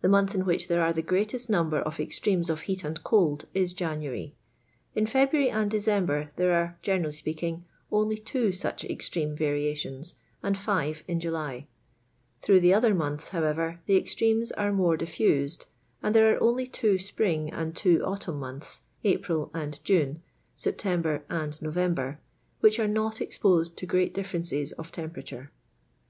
[0.00, 3.44] The month in which there are the gioatest namber of extremes of heat and cold
[3.52, 4.34] is January.
[4.94, 10.94] In February and December there are (genenlly speaking) only two such extreme Tariationi, and i
[10.94, 11.66] fiTe iu July;
[12.40, 15.66] through the other months, how ever, the extremes are mora difiused,
[16.02, 20.22] and there are only two spring and two autumn months (April and June—
[20.56, 22.18] September and November),
[22.60, 25.52] which are not exposed to great differences of temperature.